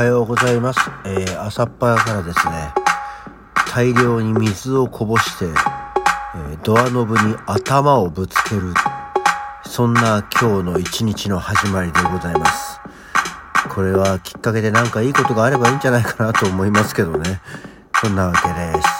[0.00, 0.80] はようございます。
[1.04, 2.72] えー、朝っぱらからですね、
[3.70, 8.72] 大量に水をこぼして、えー、ドアノブに頭をぶつける。
[9.62, 12.80] そんな今日の一日の始まりでございます。
[13.68, 17.42] これはきっかけでなんかいいことがあればいいんじゃないかなと思いますけどね。
[18.00, 18.99] そんなわけです。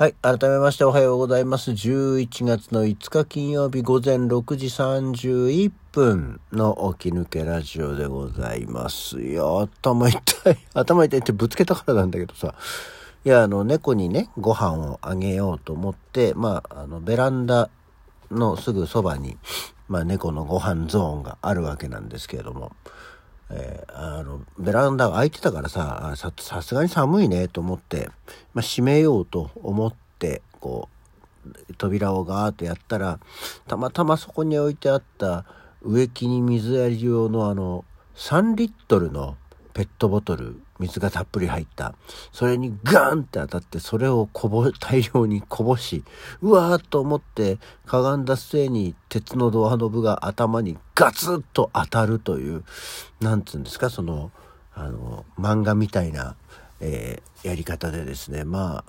[0.00, 0.14] はい。
[0.22, 1.72] 改めましておはようございます。
[1.72, 10.56] 11月の5日金曜日午前6時31分の起き抜けラジオでございますいや、頭痛い。
[10.72, 12.54] 頭痛いってぶつけたからなんだけどさ。
[13.26, 17.68] いや、あの、猫にね、ご飯をあげようと思って、まあ、あの、ベランダ
[18.30, 19.36] のすぐそばに、
[19.86, 22.72] まあ、猫のご飯ゾーンがあるわけなんですけれども、
[23.52, 28.08] えー、あの、ベランダが開いてたからさ、さ、すがに寒いねと思って、
[28.54, 30.88] まあ、閉めようと思って、こ
[31.44, 33.18] う、扉をガーッとやったら、
[33.66, 35.44] たまたまそこに置いてあった
[35.82, 37.84] 植木に水やり用のあの、
[38.14, 39.36] 3リットルの
[39.72, 41.94] ペットボトル、水がたっぷり入った。
[42.32, 46.04] それにガーンって当たって、それをこぼ、大量にこぼし、
[46.42, 52.64] うわーと思って、かがんだ末に鉄のドアノブが頭にガツッと当たるという、
[53.20, 54.30] なんつうんですか、その、
[54.74, 56.36] あの、漫画みたいな、
[56.80, 58.84] えー、やり方でですね、まあ、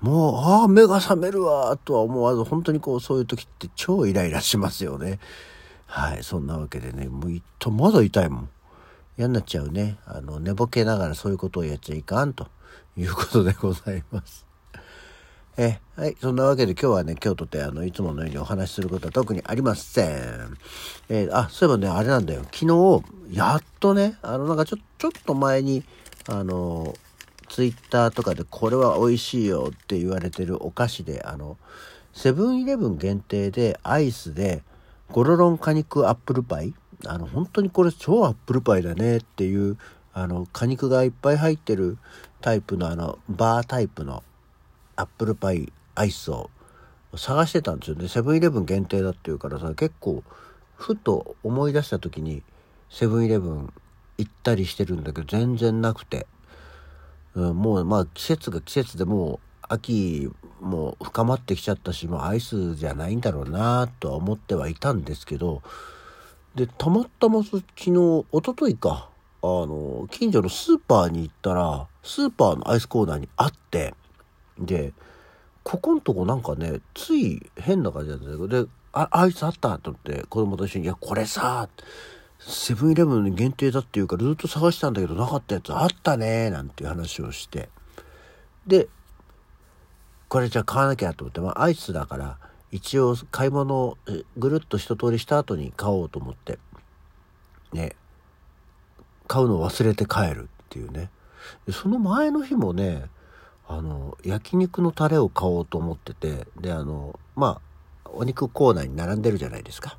[0.00, 5.18] もう、ああ、目が覚めるわ、とは思わず、本当にこう、そういう時って超イライラしますよね。
[5.86, 8.48] はい、そんなわけでね、もういと、まだ痛いもん。
[9.18, 9.96] 嫌になっちゃうね。
[10.06, 12.48] あの、寝ぼけながらそういうことをやっちゃいかんと
[12.96, 14.46] いうことでございます。
[15.56, 16.16] え、はい。
[16.20, 20.58] そんなわけで今日はね、京都ってあの、いつものようにお話しすることは特にありません。
[21.08, 22.42] えー、あ、そういえばね、あれなんだよ。
[22.52, 25.82] 昨日、やっとね、あの、なんかちょ、ちょっと前に、
[26.28, 26.94] あの、
[27.48, 31.56] ツイッターとかでこれは美味しいよって言われてるお菓子で、あの、
[32.12, 34.62] セブンイレブン限定でアイスで、
[35.10, 39.76] ゴロロン果肉アップルパイあの、本当にこれ超アップルパイだねっていう、
[40.12, 41.98] あの、果肉がいっぱい入ってる
[42.40, 44.22] タイプのあの、バータイプの
[44.96, 46.50] アップルパイアイスを
[47.16, 48.08] 探してたんですよね。
[48.08, 50.22] セブンイレブン限定だっていうからさ、結構、
[50.76, 52.42] ふと思い出した時に、
[52.90, 53.72] セブンイレブン
[54.18, 56.26] 行ったりしてるんだけど、全然なくて。
[57.34, 59.38] うん、もう、まあ、季節が季節でもう、
[59.68, 65.62] 秋も深まってきちゃったし、もうアイスじゃないんだろうなとは思ってはいたんですけど、
[66.56, 69.10] で、たまたま昨日、一昨日か、
[69.42, 73.94] あの、近所のスーパーに行ったら、スーパーのアイスコーナーにあって、
[74.58, 74.94] で、
[75.62, 81.68] ここんとこなんかね、つい変な感じなんだけど、で、あ、アイスあったと思って子供と一緒に、いや、これさ、
[82.38, 87.68] セブンイレブンに限定だっていうからずっと探したんだけどなかったやつあったねなんていう話をして。
[88.66, 88.88] で、
[90.28, 92.38] これじゃあ買わなきゃと思って、まあアイスだから、
[92.76, 93.98] 一応買い物を
[94.36, 96.58] ぐるっと一通りした後に買おうと思って。
[97.72, 97.96] ね。
[99.26, 101.10] 買うのを忘れて帰るっていうね。
[101.72, 103.06] その前の日もね
[103.66, 106.46] あの焼肉のタレを買おうと思ってて。
[106.60, 107.60] であのま
[108.04, 109.96] あお肉コーナーに並んでるじゃないですか。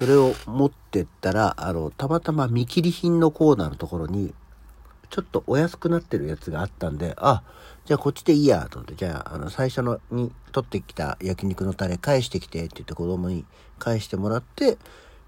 [0.00, 4.34] それを持ってったらあのたまたま見切り品のコーナーのところに
[5.10, 7.42] ちょっとお安くなってるやつがあったんで、あ、
[7.84, 13.44] じゃあこっちでいいや、と思って、じゃあ、あの、最初のに取ってきた焼肉のタレ返してきてって言って子供に
[13.78, 14.78] 返してもらって、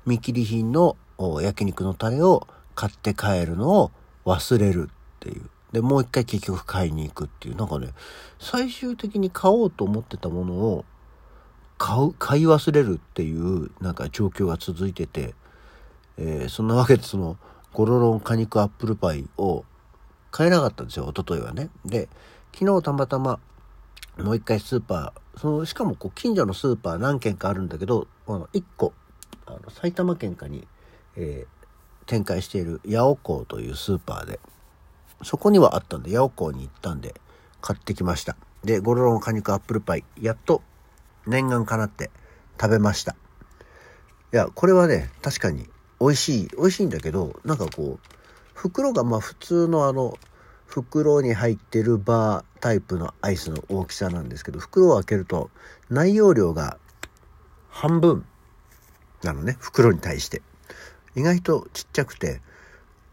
[0.07, 0.97] 見切り品の
[1.41, 3.91] 焼肉のタレを買って帰るのを
[4.25, 5.51] 忘れるっていう。
[5.73, 7.57] で、もう一回結局買いに行くっていう。
[7.57, 7.89] なんかね、
[8.39, 10.85] 最終的に買おうと思ってたものを
[11.79, 15.35] 買う、買い忘れるっていうなんか状況が続いてて、
[16.19, 17.37] えー、そんなわけでその、
[17.73, 19.65] ゴロロン果肉アップルパイを
[20.33, 21.69] 買えなかったんですよ、一昨日はね。
[21.85, 22.09] で、
[22.59, 23.39] 昨日たまたま、
[24.19, 28.93] もう一回スーパー、その、しかもこう、近所のスーパー何軒かあるんだけど、あの、一個、
[29.47, 30.67] あの、埼玉県下に、
[31.17, 34.41] えー、展開している八尾港というスーパーで、
[35.23, 37.15] そこにはあったんで、八尾港に行ったんで、
[37.61, 38.37] 買ってきました。
[38.65, 40.63] で、ゴロロン果肉アップルパイ、やっと
[41.27, 42.11] 念願かなって
[42.61, 43.13] 食べました。
[44.33, 45.69] いや、これはね、確かに
[46.01, 48.22] 美味しい、美味しいんだけど、なんかこう、
[48.55, 50.19] 袋がまあ普通のあの
[50.67, 55.51] 袋に入ってるバータイプのアイスの大きさなんですけど袋を開けると
[55.91, 56.79] 内容量が
[57.69, 58.25] 半分
[59.23, 60.43] なのね袋に対して。
[61.15, 62.41] 意外とちっちゃくて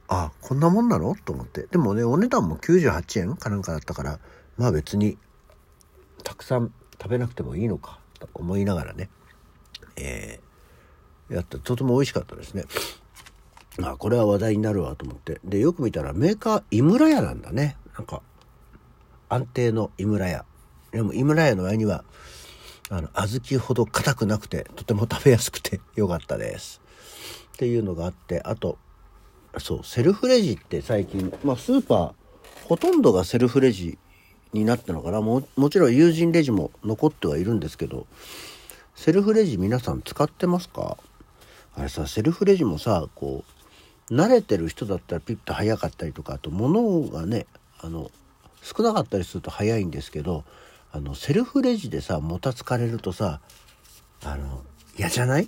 [0.08, 1.16] あこんなもんなの？
[1.26, 1.68] と思って。
[1.68, 4.20] でもねお値段も98円かなんかだったから
[4.58, 5.18] まあ別に
[6.24, 9.10] たくさん食べなくてもいいのかと思いながらね。
[9.98, 11.60] えー、やった。
[11.60, 12.64] とても美味しかったですね。
[13.82, 15.40] あこれは話題になるわと思って。
[15.44, 17.78] でよく見たらメーカー井村屋なんだね。
[17.98, 18.22] なんか
[19.30, 20.46] 安定の井村屋。
[20.92, 22.04] でも井村屋の上には
[22.90, 26.82] あの小豆ほど硬くなくてとても食べやすくてよかったです。
[27.54, 28.78] っていうのがあってあと
[29.58, 32.14] そうセルフレジって最近、まあ、スーパー
[32.66, 33.98] ほとんどがセルフレジ
[34.54, 35.22] になったのかな。
[35.22, 38.08] ももちろん友人レジも残ってはいるんですけど
[38.96, 40.98] セルフレジ皆さん使ってますか？
[41.76, 43.59] あれさセルフレジもさこう
[44.12, 47.46] 慣れてる人だったらピッと早かったりとかあと物がね
[47.80, 48.12] あの
[48.62, 50.44] 少なかったりすると早いんですけど
[50.92, 53.40] あのセルフレジでさもたつかれるとさ
[54.24, 54.64] あの
[54.98, 55.48] 嫌じゃない？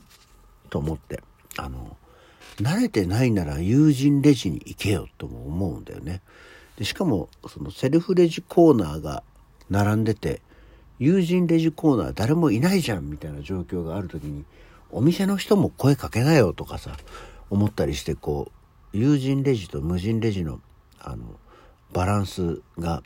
[0.70, 1.22] と思って
[1.58, 1.98] あの
[2.58, 6.22] 慣れてないなら友人レジに行けよとも思うんだよね。
[6.78, 9.24] でしかもそのセルフレジコーナーが
[9.70, 10.42] 並んでて
[11.00, 14.46] 友人レジコーナー誰もいないじゃんみたいな状況がある時に
[14.92, 16.96] お店の人も声かけなよとかさ
[17.52, 18.52] 思ったりしてこ
[18.94, 20.60] う友人レジと無人レジの
[21.00, 21.24] あの
[21.94, 23.04] バランスが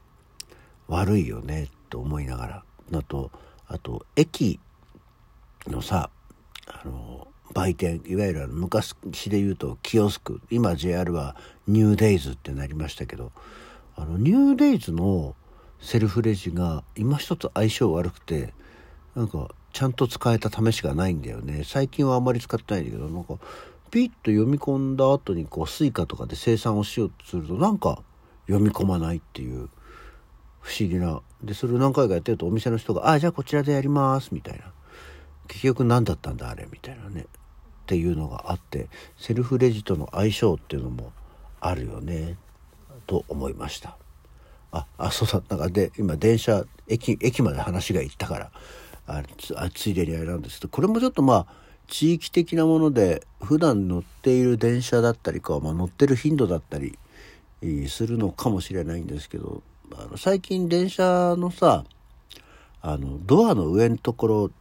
[0.87, 2.63] 悪いよねと思いながら
[2.93, 3.31] あと
[3.67, 4.59] あと駅
[5.67, 6.09] のさ
[6.67, 8.95] あの売店いわゆる昔
[9.29, 11.35] で言うとキオスク今 JR は
[11.67, 13.31] ニューデイズってなりましたけど
[13.95, 15.35] あのニューデイズの
[15.79, 18.53] セルフレジが今一つ相性悪くて
[19.15, 21.63] なんかちゃんと使えた試しがないんだよね。
[21.65, 23.35] 最近はあんまり使ってないんだけどなんか
[23.95, 28.03] ピッと読み込んだ後にこう Suica とかで生産をしようとするとなんか
[28.45, 29.69] 読み込まないっていう
[30.59, 31.21] 不思議な。
[31.41, 34.65] でそれを何回かやってるとお店の人が「ああじゃあこちらでやります」みたいな。
[35.47, 37.21] 結局何だったんだあれみたいなね。
[37.21, 37.25] っ
[37.85, 41.13] ていうのがあってセルフレジとの相性っていうのも
[41.61, 42.37] あるよね。
[43.07, 43.95] と思いました。
[44.73, 45.41] ああそうだ。
[45.47, 48.51] なんかで今電車駅駅まで話が行ったから
[49.07, 49.23] あ
[49.55, 56.97] あついでにあれなんですけどこれもちょっとまあ地域的なもので普段乗っている電車だったりか、まあ、乗ってる頻度だったり
[57.87, 59.61] するのかもしれないんですけど
[59.93, 61.85] あの最近電車のさ
[62.81, 64.51] あのドアの上のところ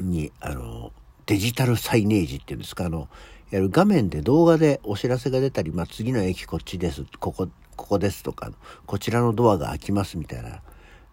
[0.00, 0.92] にあの
[1.26, 3.08] デジタルサイネージっていうんですかあの
[3.50, 8.50] やる画面で動画でお知らせが出たり、まあ、次の駅こっちですここここですとか
[8.86, 10.62] こちらのドアが開きますみたいな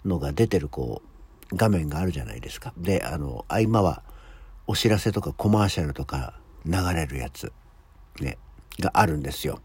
[0.06, 1.02] のが出てるこ
[1.52, 2.74] う画面があるじゃないですか。
[2.78, 4.02] であの合間は
[4.68, 7.52] お知らせとかコマーシャルとか流れるやつ
[8.20, 8.38] ね
[8.80, 9.62] があるんですよ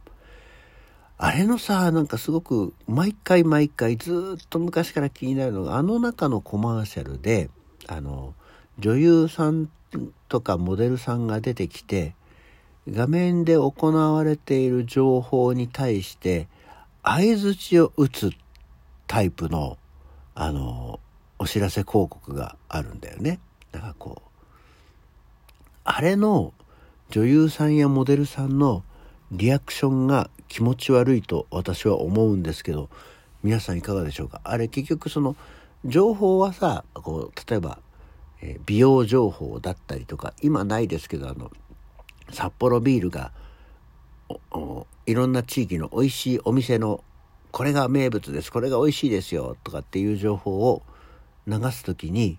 [1.16, 7.50] あれのさなんかすごく毎回毎回ずっと昔から気になるのがあの中のコマーシャルで
[7.86, 8.34] あの
[8.78, 9.68] 女優さん
[10.28, 12.14] とかモデルさんが出てきて
[12.88, 16.48] 画面で行われている情報に対して
[17.02, 18.30] 相づちを打つ
[19.06, 19.78] タイプの
[20.34, 21.00] あの
[21.38, 23.40] お知らせ広告があるんだよね。
[23.72, 24.27] だかこう
[25.90, 26.52] あれの
[27.08, 28.84] 女優さんやモデルさんの
[29.32, 32.90] リアクションが気持ち悪いと私は思うんですけど
[33.42, 34.42] 皆さんいかがでしょうか？
[34.44, 35.34] あれ結局その
[35.86, 37.78] 情報はさこう例えば
[38.42, 41.50] え美容情報だったりとか今ないですけどあの
[42.30, 43.32] 札幌ビールが
[45.06, 47.02] いろんな地域の美味しいお店の
[47.50, 50.82] これが名物ですこれが美味しいですよとかっていう情報を
[51.46, 52.38] 流す時に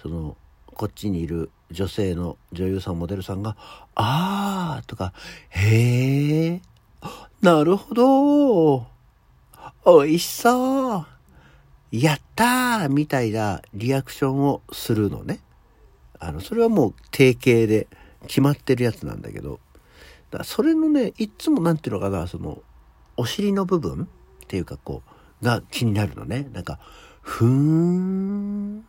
[0.00, 0.36] その
[0.66, 3.56] こっちにいる女性の女優さんモデルさんが
[3.94, 5.12] 「ああ」とか
[5.50, 6.60] 「へえ
[7.42, 8.86] なるほど
[9.84, 11.06] 美味しそう」
[11.92, 15.40] やったーみたいなリアクションをするのね。
[16.18, 17.86] あの、それはもう定型で
[18.26, 19.60] 決まってるやつなんだけど、
[20.30, 22.62] だそれのね、いっつもなんていうのかな、その、
[23.16, 24.04] お尻の部分
[24.44, 25.02] っていうかこ
[25.42, 26.48] う、が気になるのね。
[26.52, 26.78] なんか、
[27.20, 28.84] ふーん、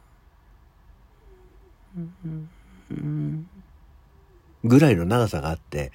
[4.64, 5.92] ぐらいの長さがあって、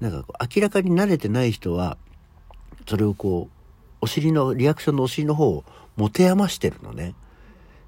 [0.00, 1.96] なんかこう明らかに慣れてない人は、
[2.86, 3.58] それをこう、
[4.00, 5.64] お尻の、リアクションのお尻の方を
[5.96, 7.14] 持て余してるのね。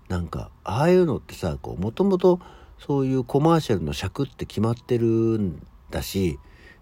[0.09, 2.41] なんか、ああいうのってさ、こう、もともと
[2.79, 6.39] そういうコマーシャルの尺って決まってるんだし、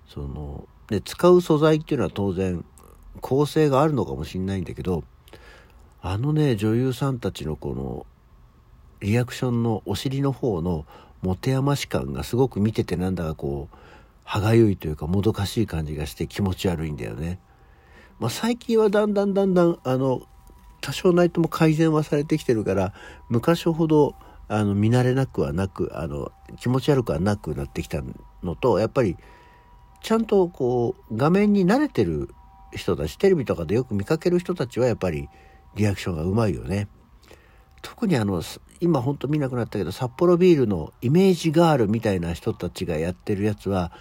[0.07, 2.65] その、で、使う素材っていうのは当然、
[3.21, 5.05] 構成があるのかもしんないんだけど、
[6.01, 8.07] あのね、女優さんたちのこの、
[9.01, 10.87] リアクションのお尻の方の
[11.23, 13.77] 持て余し感がすごく見ててなんだかこう、
[14.25, 17.39] 歯がゆいというかもどかしい感じがして気持ち悪いんだよね。
[18.19, 20.23] まあ、最近はだんだんだんだん、あの、
[20.81, 22.93] 多少ないとも改善はされてきてるから
[23.29, 24.15] 昔ほど
[24.49, 28.03] あの見慣れなくはなくあの気持ち悪くはなくなってきた
[28.43, 29.17] のとやっぱり
[30.01, 32.31] ちゃんとこう画面に慣れてる
[32.73, 35.29] 人たちテレビとかでよく見かける人たちはやっぱり
[35.75, 36.89] リアクションがうまいよね。
[37.83, 38.43] 特にあの
[38.81, 43.93] 今ほんと見なくなったけど札幌ビールのイメージガールみたいな人たちがやってるやつは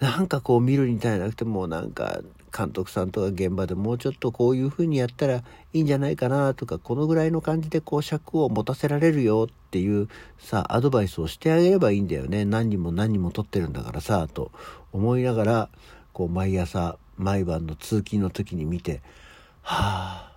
[0.00, 2.20] なんかこう見るに耐えなくてもなんか
[2.56, 10.08] 監督さんとか現場でもうちょっとこういう風にやったらいいんじゃないかなとかこのぐらいの感じでこう尺を持たせられるよっていう
[10.38, 12.44] さアドバイスをしてあげればいいんだよね。
[12.44, 14.50] 何人も何人も撮ってるんだからさと
[14.92, 15.68] 思いながら
[16.12, 19.02] こう毎朝毎晩の通勤の時に見て
[19.62, 20.27] はあ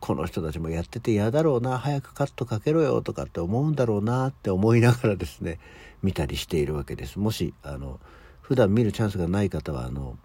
[0.00, 5.58] この人たちもやってて嫌だろうな早くカットかけろよとかって思うんだろうなって思いながらですね
[6.02, 7.18] 見たりしているわけです。
[7.18, 8.00] もしあの
[8.40, 10.18] 普段見るチャンスがない方はあの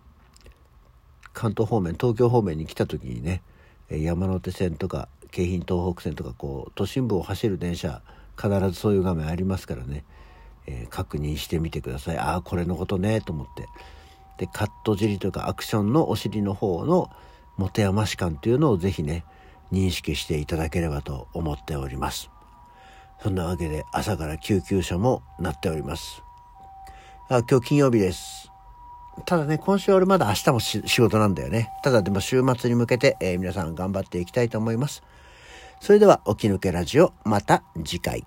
[1.33, 3.41] 関東方面東京方面に来た時にね
[3.89, 8.01] 山手線とか京浜東北線とかこう都心部を走る電車
[8.41, 10.05] 必ずそういう画面ありますからね、
[10.65, 12.17] えー、確認してみてください。
[12.17, 13.67] ああこれのことねと思って。
[14.37, 17.09] でカット尻とかアクションのお尻の方の
[17.57, 19.23] 持て余し感っていうのをぜひね
[19.71, 22.29] 認識していただければと思っております
[23.21, 26.21] そんなわけで朝から救急車も鳴っております
[27.29, 28.51] あ今日金曜日です
[29.25, 31.71] ただね、今週は俺まだ明日も仕事なんだよね。
[31.83, 35.03] ただでも週末に向けて、えー、皆さん頑張っていきたいと思います。
[35.79, 38.25] それでは、起き抜けラジオ、また次回。